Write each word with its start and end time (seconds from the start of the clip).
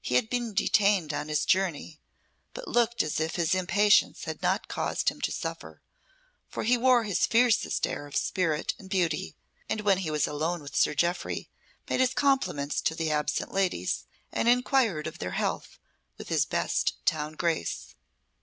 He 0.00 0.14
had 0.14 0.30
been 0.30 0.54
detained 0.54 1.12
on 1.12 1.28
his 1.28 1.44
journey, 1.44 2.00
but 2.54 2.66
looked 2.66 3.02
as 3.02 3.20
if 3.20 3.34
his 3.36 3.54
impatience 3.54 4.24
had 4.24 4.40
not 4.40 4.68
caused 4.68 5.10
him 5.10 5.20
to 5.20 5.30
suffer, 5.30 5.82
for 6.48 6.62
he 6.64 6.78
wore 6.78 7.04
his 7.04 7.26
finest 7.26 7.86
air 7.86 8.06
of 8.06 8.16
spirit 8.16 8.72
and 8.78 8.88
beauty, 8.88 9.36
and 9.68 9.82
when 9.82 9.98
he 9.98 10.10
was 10.10 10.26
alone 10.26 10.62
with 10.62 10.74
Sir 10.74 10.94
Jeoffry, 10.94 11.50
made 11.90 12.00
his 12.00 12.14
compliments 12.14 12.80
to 12.80 12.94
the 12.94 13.10
absent 13.10 13.52
ladies, 13.52 14.06
and 14.32 14.48
inquired 14.48 15.06
of 15.06 15.18
their 15.18 15.32
health 15.32 15.78
with 16.16 16.30
his 16.30 16.46
best 16.46 16.94
town 17.04 17.34
grace. 17.34 17.94